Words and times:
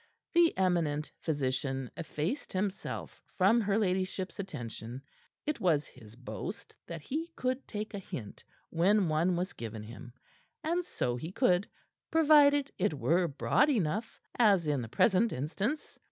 The 0.33 0.57
eminent 0.57 1.11
physician 1.19 1.91
effaced 1.95 2.53
himself 2.53 3.21
from 3.37 3.61
her 3.61 3.77
ladyship's 3.77 4.39
attention. 4.39 5.03
It 5.45 5.59
was 5.59 5.85
his 5.85 6.15
boast 6.15 6.73
that 6.87 7.03
he 7.03 7.27
could 7.35 7.67
take 7.67 7.93
a 7.93 7.99
hint 7.99 8.43
when 8.71 9.09
one 9.09 9.35
was 9.35 9.53
given 9.53 9.83
him; 9.83 10.13
and 10.63 10.83
so 10.83 11.17
he 11.17 11.31
could, 11.31 11.67
provided 12.09 12.71
it 12.79 12.95
were 12.97 13.27
broad 13.27 13.69
enough, 13.69 14.19
as 14.39 14.65
in 14.65 14.81
the 14.81 14.89
present 14.89 15.31
instance. 15.31 15.99